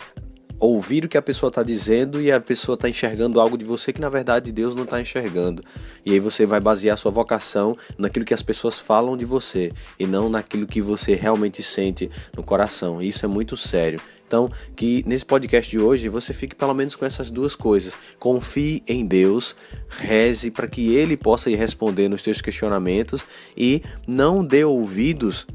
ouvir 0.60 1.06
o 1.06 1.08
que 1.08 1.20
a 1.20 1.22
pessoa 1.22 1.50
está 1.50 1.62
dizendo 1.62 2.20
e 2.20 2.32
a 2.32 2.40
pessoa 2.40 2.74
está 2.74 2.90
enxergando 2.90 3.40
algo 3.40 3.56
de 3.56 3.64
você 3.64 3.94
que 3.94 4.02
na 4.02 4.10
verdade 4.10 4.52
Deus 4.52 4.76
não 4.76 4.86
está 4.86 5.00
enxergando. 5.00 5.64
E 6.04 6.14
aí 6.14 6.20
você 6.20 6.48
vai 6.48 6.60
basear 6.60 6.98
sua 6.98 7.12
vocação 7.12 7.78
naquilo 7.96 8.26
que 8.26 8.34
as 8.34 8.42
pessoas 8.42 8.80
falam 8.80 9.16
de 9.16 9.24
você 9.24 9.72
e 10.00 10.08
não 10.08 10.30
naquilo 10.30 10.66
que 10.66 10.82
você 10.82 11.14
realmente 11.14 11.62
sente 11.62 12.10
no 12.36 12.44
coração. 12.44 13.00
E 13.00 13.10
isso 13.10 13.24
é 13.24 13.28
muito 13.28 13.56
sério. 13.56 14.02
Então, 14.26 14.50
que 14.76 15.04
nesse 15.06 15.26
podcast 15.26 15.70
de 15.70 15.78
hoje 15.78 16.10
você 16.10 16.34
fique 16.34 16.56
pelo 16.56 16.74
menos 16.74 16.96
com 16.96 17.06
essas 17.06 17.30
duas 17.30 17.56
coisas. 17.56 17.94
Confie 18.18 18.82
em 18.88 19.06
Deus, 19.06 19.56
reze 19.90 20.50
para 20.50 20.68
que 20.68 20.96
Ele 20.96 21.16
possa 21.16 21.52
ir 21.52 21.56
responder 21.56 22.10
nos 22.10 22.24
seus 22.24 22.42
questionamentos 22.42 23.24
e 23.56 23.84
não 24.08 24.44
dê 24.44 24.64
ouvidos 24.64 25.46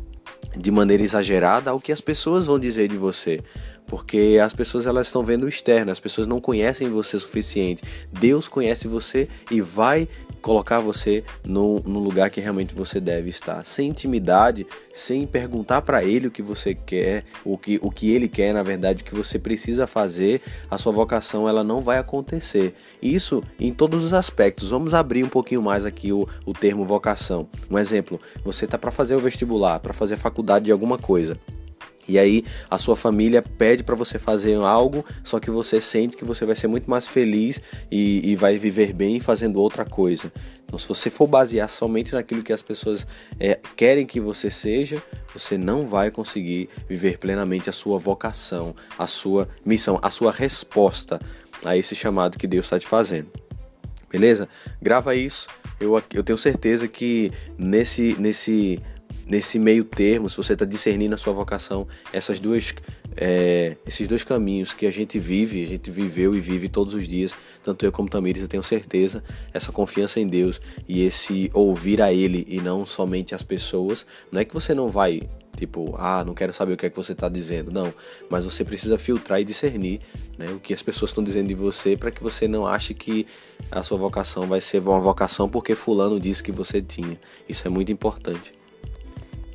de 0.56 0.70
maneira 0.70 1.02
exagerada 1.02 1.70
ao 1.70 1.80
que 1.80 1.92
as 1.92 2.00
pessoas 2.00 2.46
vão 2.46 2.58
dizer 2.58 2.88
de 2.88 2.96
você, 2.96 3.40
porque 3.88 4.38
as 4.42 4.52
pessoas 4.52 4.86
elas 4.86 5.08
estão 5.08 5.24
vendo 5.24 5.44
o 5.44 5.48
externo, 5.48 5.90
as 5.90 5.98
pessoas 5.98 6.26
não 6.26 6.40
conhecem 6.40 6.90
você 6.90 7.16
o 7.16 7.20
suficiente. 7.20 7.82
Deus 8.12 8.46
conhece 8.46 8.86
você 8.86 9.28
e 9.50 9.60
vai 9.60 10.06
colocar 10.40 10.78
você 10.78 11.24
no, 11.44 11.80
no 11.80 11.98
lugar 11.98 12.30
que 12.30 12.40
realmente 12.40 12.74
você 12.74 13.00
deve 13.00 13.28
estar, 13.28 13.64
sem 13.64 13.88
intimidade, 13.88 14.66
sem 14.92 15.26
perguntar 15.26 15.82
para 15.82 16.04
ele 16.04 16.28
o 16.28 16.30
que 16.30 16.42
você 16.42 16.74
quer, 16.74 17.24
o 17.44 17.58
que, 17.58 17.78
o 17.82 17.90
que 17.90 18.10
ele 18.10 18.28
quer, 18.28 18.52
na 18.52 18.62
verdade, 18.62 19.02
o 19.02 19.04
que 19.04 19.14
você 19.14 19.38
precisa 19.38 19.86
fazer, 19.86 20.40
a 20.70 20.78
sua 20.78 20.92
vocação 20.92 21.48
ela 21.48 21.64
não 21.64 21.80
vai 21.80 21.98
acontecer. 21.98 22.74
Isso 23.02 23.42
em 23.58 23.72
todos 23.72 24.04
os 24.04 24.12
aspectos. 24.12 24.70
Vamos 24.70 24.94
abrir 24.94 25.24
um 25.24 25.28
pouquinho 25.28 25.62
mais 25.62 25.84
aqui 25.84 26.12
o, 26.12 26.28
o 26.44 26.52
termo 26.52 26.84
vocação. 26.84 27.48
Um 27.70 27.78
exemplo, 27.78 28.20
você 28.44 28.64
está 28.64 28.78
para 28.78 28.90
fazer 28.90 29.16
o 29.16 29.20
vestibular, 29.20 29.80
para 29.80 29.92
fazer 29.92 30.16
faculdade 30.16 30.66
de 30.66 30.72
alguma 30.72 30.98
coisa. 30.98 31.38
E 32.08 32.18
aí 32.18 32.42
a 32.70 32.78
sua 32.78 32.96
família 32.96 33.42
pede 33.42 33.84
para 33.84 33.94
você 33.94 34.18
fazer 34.18 34.54
algo, 34.56 35.04
só 35.22 35.38
que 35.38 35.50
você 35.50 35.80
sente 35.80 36.16
que 36.16 36.24
você 36.24 36.46
vai 36.46 36.56
ser 36.56 36.66
muito 36.66 36.88
mais 36.88 37.06
feliz 37.06 37.60
e, 37.90 38.32
e, 38.32 38.34
vai 38.34 38.56
viver 38.56 38.94
bem 38.94 39.20
fazendo 39.20 39.60
outra 39.60 39.84
coisa. 39.84 40.32
Então, 40.64 40.78
se 40.78 40.88
você 40.88 41.10
for 41.10 41.26
basear 41.26 41.68
somente 41.68 42.14
naquilo 42.14 42.42
que 42.42 42.52
as 42.52 42.62
pessoas 42.62 43.06
é, 43.38 43.58
querem 43.76 44.06
que 44.06 44.20
você 44.20 44.50
seja, 44.50 45.02
você 45.32 45.58
não 45.58 45.86
vai 45.86 46.10
conseguir 46.10 46.68
viver 46.88 47.18
plenamente 47.18 47.68
a 47.68 47.72
sua 47.72 47.98
vocação, 47.98 48.74
a 48.98 49.06
sua 49.06 49.48
missão, 49.64 49.98
a 50.02 50.10
sua 50.10 50.32
resposta 50.32 51.20
a 51.64 51.76
esse 51.76 51.94
chamado 51.94 52.38
que 52.38 52.46
Deus 52.46 52.66
está 52.66 52.78
te 52.78 52.86
fazendo. 52.86 53.28
Beleza? 54.10 54.48
Grava 54.80 55.14
isso. 55.14 55.48
Eu, 55.80 56.02
eu 56.12 56.22
tenho 56.22 56.38
certeza 56.38 56.88
que 56.88 57.30
nesse, 57.56 58.16
nesse 58.18 58.80
nesse 59.28 59.58
meio 59.58 59.84
termo, 59.84 60.28
se 60.28 60.36
você 60.36 60.54
está 60.54 60.64
discernindo 60.64 61.14
a 61.14 61.18
sua 61.18 61.32
vocação, 61.32 61.86
essas 62.12 62.40
duas, 62.40 62.74
é, 63.16 63.76
esses 63.86 64.08
dois 64.08 64.24
caminhos 64.24 64.72
que 64.72 64.86
a 64.86 64.90
gente 64.90 65.18
vive, 65.18 65.62
a 65.62 65.66
gente 65.66 65.90
viveu 65.90 66.34
e 66.34 66.40
vive 66.40 66.68
todos 66.68 66.94
os 66.94 67.06
dias, 67.06 67.34
tanto 67.62 67.84
eu 67.84 67.92
como 67.92 68.08
Tamires, 68.08 68.42
eu 68.42 68.48
tenho 68.48 68.62
certeza, 68.62 69.22
essa 69.52 69.70
confiança 69.70 70.18
em 70.18 70.26
Deus 70.26 70.60
e 70.88 71.02
esse 71.02 71.50
ouvir 71.52 72.00
a 72.00 72.12
Ele 72.12 72.46
e 72.48 72.60
não 72.60 72.86
somente 72.86 73.34
as 73.34 73.42
pessoas, 73.42 74.06
não 74.32 74.40
é 74.40 74.44
que 74.44 74.54
você 74.54 74.74
não 74.74 74.88
vai 74.88 75.22
tipo, 75.58 75.96
ah, 75.98 76.24
não 76.24 76.34
quero 76.34 76.52
saber 76.52 76.74
o 76.74 76.76
que 76.76 76.86
é 76.86 76.90
que 76.90 76.96
você 76.96 77.10
está 77.10 77.28
dizendo, 77.28 77.72
não, 77.72 77.92
mas 78.30 78.44
você 78.44 78.64
precisa 78.64 78.96
filtrar 78.96 79.40
e 79.40 79.44
discernir 79.44 80.00
né, 80.38 80.48
o 80.52 80.60
que 80.60 80.72
as 80.72 80.82
pessoas 80.82 81.10
estão 81.10 81.24
dizendo 81.24 81.48
de 81.48 81.54
você 81.54 81.96
para 81.96 82.12
que 82.12 82.22
você 82.22 82.46
não 82.46 82.64
ache 82.64 82.94
que 82.94 83.26
a 83.68 83.82
sua 83.82 83.98
vocação 83.98 84.46
vai 84.46 84.60
ser 84.60 84.80
uma 84.80 85.00
vocação 85.00 85.48
porque 85.48 85.74
fulano 85.74 86.20
disse 86.20 86.44
que 86.44 86.52
você 86.52 86.80
tinha. 86.80 87.18
Isso 87.48 87.66
é 87.66 87.70
muito 87.70 87.90
importante. 87.90 88.57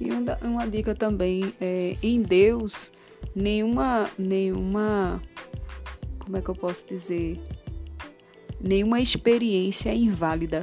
E 0.04 0.46
uma 0.46 0.68
dica 0.68 0.94
também 0.94 1.54
é, 1.62 1.96
em 2.04 2.22
Deus, 2.22 2.92
nenhuma, 3.34 4.10
nenhuma, 4.18 5.22
como 6.20 6.36
é 6.36 6.42
que 6.42 6.50
eu 6.50 6.56
posso 6.56 6.86
dizer? 6.86 7.40
Nenhuma 8.60 9.00
experiência 9.00 9.90
é 9.92 9.96
inválida. 9.96 10.62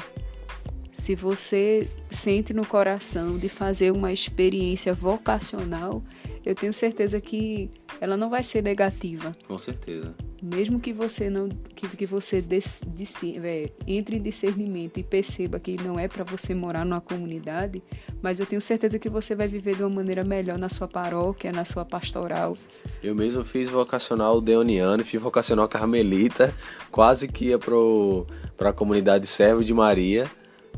Se 0.93 1.15
você 1.15 1.89
sente 2.11 2.53
no 2.53 2.67
coração 2.67 3.39
de 3.39 3.49
fazer 3.49 3.91
uma 3.91 4.13
experiência 4.13 4.93
vocacional, 4.93 6.03
eu 6.45 6.55
tenho 6.55 6.73
certeza 6.75 7.19
que 7.19 7.71
ela 7.99 8.19
não 8.19 8.29
vai 8.29 8.43
ser 8.43 8.63
negativa. 8.63 9.35
Com 9.47 9.57
certeza 9.57 10.15
mesmo 10.43 10.81
que 10.81 10.93
você 10.93 11.29
não 11.29 11.49
que, 11.49 11.89
que 11.89 12.07
você 12.07 12.41
des, 12.41 12.83
des, 12.87 13.15
é, 13.43 13.71
entre 13.87 14.17
em 14.17 14.23
discernimento 14.23 14.99
e 14.99 15.03
perceba 15.03 15.59
que 15.59 15.77
não 15.83 15.99
é 15.99 16.09
para 16.09 16.25
você 16.25 16.55
morar 16.55 16.85
numa 16.85 17.01
comunidade, 17.01 17.83
mas 18.23 18.41
eu 18.41 18.47
tenho 18.47 18.61
certeza 18.61 18.99
que 18.99 19.09
você 19.09 19.35
vai 19.35 19.49
viver 19.49 19.77
de 19.77 19.83
uma 19.83 19.91
maneira 19.91 20.25
melhor 20.25 20.59
na 20.59 20.69
sua 20.69 20.89
paróquia, 20.89 21.53
na 21.53 21.65
sua 21.65 21.85
pastoral. 21.85 22.57
Eu 23.03 23.15
mesmo 23.15 23.45
fiz 23.45 23.69
vocacional 23.69 24.41
deoniano, 24.41 25.05
fiz 25.05 25.21
vocacional 25.21 25.69
carmelita, 25.69 26.55
quase 26.91 27.29
que 27.29 27.47
ia 27.47 27.59
para 27.59 28.71
a 28.71 28.73
comunidade 28.73 29.27
Servo 29.27 29.63
de 29.63 29.75
Maria, 29.75 30.31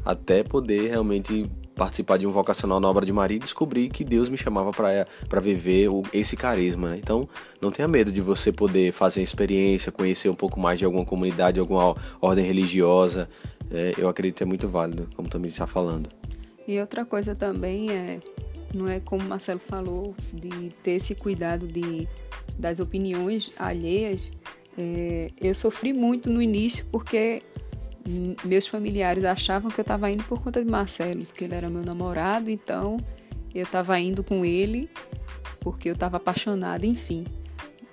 até 0.04 0.42
poder 0.42 0.88
realmente 0.88 1.50
participar 1.83 2.17
de 2.17 2.29
um 2.29 2.31
vocacional 2.31 2.79
na 2.79 2.89
obra 2.89 3.05
de 3.05 3.12
Maria 3.12 3.39
e 3.39 3.41
descobri 3.41 3.89
que 3.89 4.05
Deus 4.05 4.29
me 4.29 4.37
chamava 4.37 4.71
para 4.73 5.41
viver 5.41 5.89
o, 5.89 6.05
esse 6.12 6.37
carisma. 6.37 6.91
Né? 6.91 7.01
Então, 7.03 7.29
não 7.61 7.73
tenha 7.73 7.89
medo 7.89 8.12
de 8.12 8.21
você 8.21 8.53
poder 8.53 8.93
fazer 8.93 9.21
experiência, 9.21 9.91
conhecer 9.91 10.29
um 10.29 10.35
pouco 10.35 10.61
mais 10.61 10.79
de 10.79 10.85
alguma 10.85 11.05
comunidade, 11.05 11.59
alguma 11.59 11.97
ordem 12.21 12.45
religiosa. 12.45 13.29
É, 13.69 13.95
eu 13.99 14.09
acredito 14.09 14.37
que 14.37 14.45
é 14.45 14.47
muito 14.47 14.69
válido, 14.69 15.09
como 15.17 15.29
também 15.29 15.51
está 15.51 15.67
falando. 15.67 16.09
E 16.69 16.79
outra 16.79 17.05
coisa 17.05 17.35
também 17.35 17.91
é, 17.91 18.21
não 18.73 18.87
é 18.87 19.01
como 19.01 19.25
o 19.25 19.29
Marcelo 19.29 19.59
falou, 19.59 20.15
de 20.33 20.71
ter 20.85 20.93
esse 20.93 21.17
cuidado 21.17 21.67
de, 21.67 22.07
das 22.57 22.79
opiniões 22.79 23.51
alheias. 23.59 24.31
É, 24.79 25.33
eu 25.41 25.53
sofri 25.53 25.93
muito 25.93 26.31
no 26.31 26.41
início 26.41 26.85
porque 26.93 27.43
meus 28.45 28.67
familiares 28.67 29.25
achavam 29.25 29.71
que 29.71 29.81
eu 29.81 29.83
estava 29.83 30.11
indo 30.11 30.25
por 30.25 30.41
conta 30.43 30.63
de 30.63 30.71
Marcelo, 30.71 31.25
porque 31.25 31.45
ele 31.45 31.55
era 31.55 31.71
meu 31.71 31.85
namorado, 31.85 32.51
então 32.51 32.97
eu 33.55 33.65
estava 33.65 33.99
indo 33.99 34.25
com 34.25 34.45
ele 34.45 34.91
porque 35.61 35.89
eu 35.89 35.95
estava 35.95 36.17
apaixonada, 36.17 36.85
enfim. 36.85 37.25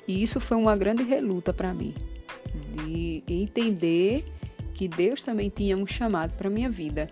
E 0.08 0.24
isso 0.24 0.40
foi 0.40 0.58
uma 0.58 0.76
grande 0.76 1.04
reluta 1.04 1.54
para 1.54 1.74
mim, 1.74 1.94
de 2.74 3.24
entender 3.28 4.24
que 4.74 4.88
Deus 4.88 5.22
também 5.22 5.50
tinha 5.50 5.78
um 5.78 5.86
chamado 5.86 6.34
para 6.36 6.50
minha 6.50 6.70
vida. 6.70 7.08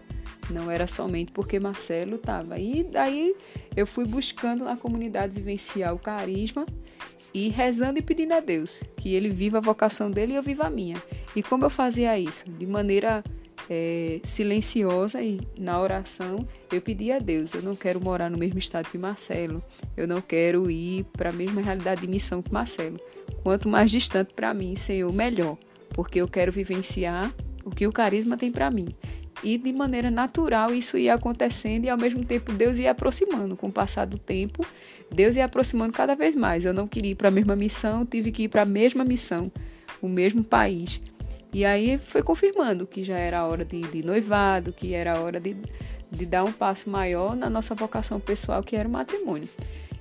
Não 0.49 0.71
era 0.71 0.87
somente 0.87 1.31
porque 1.31 1.59
Marcelo 1.59 2.15
estava. 2.15 2.57
E 2.57 2.83
daí 2.83 3.35
eu 3.75 3.85
fui 3.85 4.05
buscando 4.05 4.63
na 4.63 4.77
comunidade 4.77 5.33
vivenciar 5.33 5.93
o 5.93 5.99
carisma 5.99 6.65
e 7.37 7.49
rezando 7.49 7.99
e 7.99 8.01
pedindo 8.01 8.33
a 8.33 8.39
Deus 8.39 8.83
que 8.95 9.13
ele 9.13 9.29
viva 9.29 9.59
a 9.59 9.61
vocação 9.61 10.09
dele 10.09 10.33
e 10.33 10.35
eu 10.35 10.41
viva 10.41 10.65
a 10.65 10.69
minha. 10.71 10.97
E 11.35 11.43
como 11.43 11.65
eu 11.65 11.69
fazia 11.69 12.17
isso? 12.17 12.49
De 12.49 12.65
maneira 12.65 13.21
é, 13.69 14.19
silenciosa 14.23 15.21
e 15.21 15.39
na 15.55 15.79
oração 15.79 16.47
eu 16.71 16.81
pedi 16.81 17.11
a 17.11 17.19
Deus: 17.19 17.53
eu 17.53 17.61
não 17.61 17.75
quero 17.75 18.01
morar 18.01 18.31
no 18.31 18.39
mesmo 18.39 18.57
estado 18.57 18.89
que 18.89 18.97
Marcelo, 18.97 19.63
eu 19.95 20.07
não 20.07 20.19
quero 20.19 20.71
ir 20.71 21.03
para 21.15 21.29
a 21.29 21.33
mesma 21.33 21.61
realidade 21.61 22.01
de 22.01 22.07
missão 22.07 22.41
que 22.41 22.51
Marcelo. 22.51 22.99
Quanto 23.43 23.69
mais 23.69 23.91
distante 23.91 24.33
para 24.33 24.51
mim, 24.51 24.75
Senhor, 24.75 25.13
melhor, 25.13 25.57
porque 25.89 26.19
eu 26.19 26.27
quero 26.27 26.51
vivenciar 26.51 27.31
o 27.63 27.69
que 27.69 27.85
o 27.85 27.91
carisma 27.91 28.35
tem 28.35 28.51
para 28.51 28.71
mim. 28.71 28.87
E 29.43 29.57
de 29.57 29.71
maneira 29.71 30.09
natural 30.09 30.73
isso 30.73 30.97
ia 30.97 31.13
acontecendo 31.13 31.85
e 31.85 31.89
ao 31.89 31.97
mesmo 31.97 32.25
tempo 32.25 32.51
Deus 32.51 32.79
ia 32.79 32.91
aproximando. 32.91 33.55
Com 33.55 33.67
o 33.67 33.71
passar 33.71 34.05
do 34.05 34.17
tempo, 34.17 34.65
Deus 35.11 35.35
ia 35.35 35.45
aproximando 35.45 35.93
cada 35.93 36.15
vez 36.15 36.35
mais. 36.35 36.65
Eu 36.65 36.73
não 36.73 36.87
queria 36.87 37.11
ir 37.11 37.15
para 37.15 37.27
a 37.27 37.31
mesma 37.31 37.55
missão, 37.55 38.05
tive 38.05 38.31
que 38.31 38.43
ir 38.43 38.47
para 38.47 38.63
a 38.63 38.65
mesma 38.65 39.05
missão, 39.05 39.51
o 40.01 40.07
mesmo 40.07 40.43
país. 40.43 41.01
E 41.53 41.65
aí 41.65 41.97
foi 41.97 42.21
confirmando 42.21 42.85
que 42.85 43.03
já 43.03 43.17
era 43.17 43.45
hora 43.45 43.63
de, 43.63 43.81
de 43.81 44.03
noivado, 44.03 44.73
que 44.73 44.93
era 44.93 45.19
hora 45.19 45.39
de, 45.39 45.55
de 46.11 46.25
dar 46.25 46.43
um 46.43 46.51
passo 46.51 46.89
maior 46.89 47.35
na 47.35 47.49
nossa 47.49 47.73
vocação 47.73 48.19
pessoal, 48.19 48.63
que 48.63 48.75
era 48.75 48.87
o 48.87 48.91
matrimônio. 48.91 49.47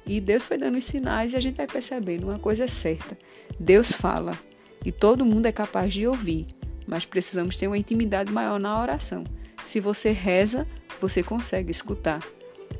E 0.07 0.21
Deus 0.21 0.45
foi 0.45 0.57
dando 0.57 0.79
os 0.79 0.85
sinais 0.85 1.33
e 1.33 1.37
a 1.37 1.41
gente 1.41 1.57
vai 1.57 1.67
percebendo 1.67 2.25
uma 2.25 2.39
coisa 2.39 2.65
é 2.65 2.69
certa: 2.69 3.17
Deus 3.59 3.93
fala 3.93 4.39
e 4.85 4.93
todo 4.93 5.27
mundo 5.27 5.47
é 5.47 5.53
capaz 5.53 5.93
de 5.93 6.07
ouvir, 6.07 6.47
mas 6.87 7.05
precisamos 7.05 7.57
ter 7.57 7.67
uma 7.67 7.79
intimidade 7.79 8.33
maior 8.33 8.59
na 8.59 8.81
oração. 8.81 9.25
Se 9.65 9.81
você 9.81 10.13
reza, 10.13 10.67
você 11.01 11.23
consegue 11.23 11.71
escutar, 11.71 12.23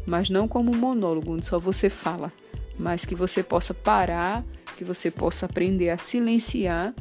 mas 0.07 0.31
não 0.31 0.47
como 0.47 0.73
um 0.73 0.77
monólogo 0.77 1.33
onde 1.33 1.47
só 1.47 1.59
você 1.59 1.91
fala, 1.91 2.33
mas 2.79 3.05
que 3.05 3.15
você 3.15 3.43
possa 3.43 3.75
parar, 3.75 4.45
que 4.77 4.85
você 4.85 5.11
possa 5.11 5.47
aprender 5.47 5.91
a 5.91 5.99
silenciar 5.99 6.95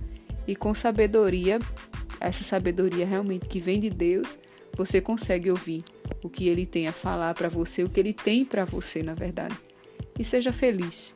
e 0.48 0.56
com 0.56 0.74
sabedoria, 0.74 1.60
essa 2.20 2.44
sabedoria 2.44 3.06
realmente 3.06 3.48
que 3.48 3.60
vem 3.60 3.80
de 3.80 3.90
Deus, 3.90 4.40
você 4.76 5.00
consegue 5.00 5.52
ouvir 5.52 5.84
o 6.24 6.30
que 6.30 6.48
ele 6.48 6.66
tem 6.66 6.88
a 6.88 6.92
falar 6.92 7.34
para 7.34 7.50
você, 7.50 7.84
o 7.84 7.90
que 7.90 8.00
ele 8.00 8.14
tem 8.14 8.44
para 8.44 8.66
você, 8.66 9.02
na 9.02 9.14
verdade. 9.14 9.56
E 10.18 10.24
seja 10.24 10.52
feliz. 10.52 11.14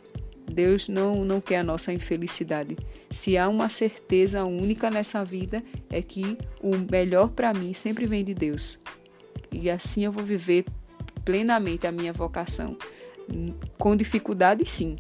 Deus 0.50 0.90
não, 0.90 1.24
não 1.24 1.40
quer 1.40 1.58
a 1.58 1.64
nossa 1.64 1.94
infelicidade. 1.94 2.78
Se 3.10 3.38
há 3.38 3.48
uma 3.48 3.70
certeza 3.70 4.44
única 4.44 4.90
nessa 4.90 5.24
vida, 5.24 5.64
é 5.90 6.02
que 6.02 6.38
o 6.62 6.76
melhor 6.78 7.30
para 7.30 7.54
mim 7.54 7.74
sempre 7.74 8.06
vem 8.06 8.24
de 8.24 8.34
Deus. 8.34 8.78
E 9.52 9.70
assim 9.70 10.06
eu 10.06 10.12
vou 10.12 10.24
viver 10.24 10.66
plenamente 11.24 11.88
a 11.88 11.92
minha 11.92 12.14
vocação. 12.14 12.78
Com 13.78 13.96
dificuldade, 13.96 14.68
sim. 14.68 14.96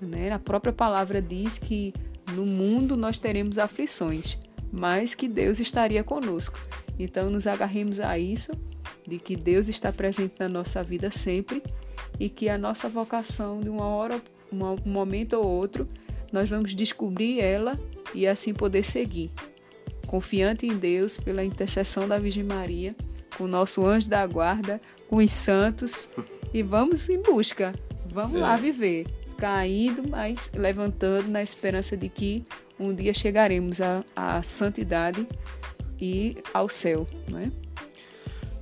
Né? 0.00 0.30
A 0.30 0.38
própria 0.38 0.72
palavra 0.72 1.20
diz 1.20 1.58
que 1.58 1.92
no 2.32 2.46
mundo 2.46 2.96
nós 2.96 3.18
teremos 3.18 3.58
aflições, 3.58 4.38
mas 4.72 5.14
que 5.14 5.28
Deus 5.28 5.60
estaria 5.60 6.02
conosco. 6.02 6.58
Então 6.98 7.30
nos 7.30 7.46
agarremos 7.46 7.98
a 8.00 8.18
isso, 8.18 8.52
de 9.06 9.18
que 9.18 9.34
Deus 9.36 9.68
está 9.68 9.92
presente 9.92 10.34
na 10.38 10.48
nossa 10.48 10.82
vida 10.82 11.10
sempre 11.10 11.62
e 12.18 12.28
que 12.28 12.48
a 12.48 12.58
nossa 12.58 12.88
vocação 12.88 13.60
de 13.60 13.68
uma 13.68 13.86
hora, 13.86 14.20
um 14.52 14.76
momento 14.84 15.34
ou 15.34 15.46
outro, 15.46 15.88
nós 16.32 16.48
vamos 16.48 16.74
descobrir 16.74 17.40
ela 17.40 17.78
e 18.14 18.26
assim 18.26 18.52
poder 18.52 18.84
seguir. 18.84 19.30
Confiante 20.06 20.66
em 20.66 20.76
Deus 20.76 21.18
pela 21.18 21.44
intercessão 21.44 22.08
da 22.08 22.18
Virgem 22.18 22.44
Maria, 22.44 22.94
com 23.36 23.44
o 23.44 23.48
nosso 23.48 23.84
anjo 23.84 24.08
da 24.10 24.26
guarda, 24.26 24.80
com 25.08 25.16
os 25.16 25.30
santos 25.30 26.08
e 26.52 26.62
vamos 26.62 27.08
em 27.08 27.20
busca. 27.22 27.74
Vamos 28.06 28.36
é. 28.36 28.40
lá 28.40 28.56
viver 28.56 29.06
caindo, 29.38 30.06
mas 30.06 30.50
levantando 30.54 31.28
na 31.28 31.42
esperança 31.42 31.96
de 31.96 32.08
que 32.08 32.44
um 32.78 32.94
dia 32.94 33.14
chegaremos 33.14 33.80
à, 33.80 34.04
à 34.14 34.42
santidade 34.42 35.26
e 36.00 36.36
ao 36.52 36.68
céu, 36.68 37.06
não 37.28 37.38
é? 37.38 37.50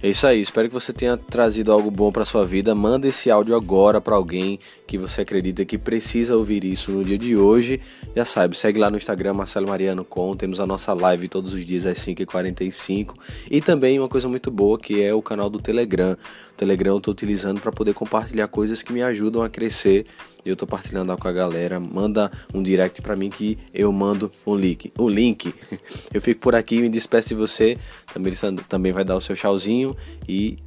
É 0.01 0.09
isso 0.09 0.29
aí, 0.29 0.41
espero 0.41 0.69
que 0.69 0.75
você 0.75 0.93
tenha 0.93 1.17
trazido 1.17 1.73
algo 1.73 1.91
bom 1.91 2.13
para 2.13 2.25
sua 2.25 2.47
vida. 2.47 2.73
Manda 2.73 3.09
esse 3.09 3.33
áudio 3.33 3.57
agora 3.57 4.01
para 4.01 4.15
alguém 4.15 4.57
que 4.87 4.97
você 4.97 5.23
acredita 5.23 5.65
que 5.65 5.77
precisa 5.77 6.37
ouvir 6.37 6.63
isso 6.63 6.93
no 6.93 7.05
dia 7.05 7.19
de 7.19 7.37
hoje. 7.37 7.81
Já 8.15 8.25
sabe, 8.25 8.57
segue 8.57 8.79
lá 8.79 8.93
no 8.93 8.97
Instagram 8.97 9.35
Marcelo 9.35 9.67
Mariano 9.67 10.05
Com, 10.05 10.37
temos 10.37 10.61
a 10.61 10.67
nossa 10.69 10.95
live 10.95 11.27
todos 11.27 11.53
os 11.53 11.67
dias 11.67 11.85
às 11.85 11.99
5h45 11.99 13.13
e 13.51 13.61
também 13.61 13.99
uma 13.99 14.09
coisa 14.09 14.29
muito 14.29 14.53
boa 14.53 14.79
que 14.79 15.03
é 15.03 15.13
o 15.13 15.21
canal 15.21 15.51
do 15.51 15.59
Telegram. 15.59 16.17
O 16.59 16.67
Telegram 16.69 16.95
eu 16.95 16.99
estou 16.99 17.13
utilizando 17.13 17.61
para 17.61 17.71
poder 17.71 17.95
compartilhar 17.95 18.49
coisas 18.49 18.83
que 18.83 18.93
me 18.93 19.03
ajudam 19.03 19.43
a 19.43 19.49
crescer 19.49 20.07
eu 20.51 20.57
tô 20.57 20.67
partilhando 20.67 21.17
com 21.17 21.29
a 21.29 21.33
galera. 21.33 21.79
Manda 21.79 22.31
um 22.55 22.63
direct 22.63 23.03
para 23.03 23.15
mim 23.15 23.31
que 23.31 23.59
eu 23.73 23.93
mando 23.93 24.33
um 24.47 24.55
link. 24.55 24.93
Um 24.99 25.09
link. 25.09 25.55
Eu 26.13 26.21
fico 26.21 26.41
por 26.41 26.55
aqui, 26.55 26.81
me 26.81 26.89
despeço 26.89 27.29
de 27.29 27.35
você. 27.35 27.79
Também, 28.13 28.33
também 28.69 28.93
vai 28.93 29.05
dar 29.05 29.17
o 29.17 29.21
seu 29.21 29.37
tchauzinho 29.37 29.97
e 30.27 30.59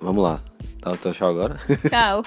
vamos 0.00 0.22
lá. 0.22 0.42
Dá 0.80 0.92
o 0.92 0.96
teu 0.96 1.12
tchau 1.12 1.28
agora? 1.28 1.56
Tchau. 1.88 2.24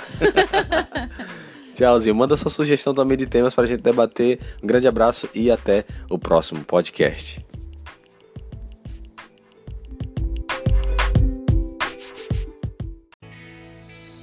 Tchauzinho. 1.74 2.16
Manda 2.16 2.38
sua 2.38 2.52
sugestão 2.52 2.94
também 2.94 3.18
de 3.18 3.26
temas 3.26 3.54
para 3.54 3.66
a 3.66 3.68
gente 3.68 3.82
debater. 3.82 4.40
Um 4.62 4.68
grande 4.68 4.88
abraço 4.88 5.30
e 5.34 5.52
até 5.52 5.86
o 6.10 6.18
próximo 6.18 6.64
podcast. 6.64 7.44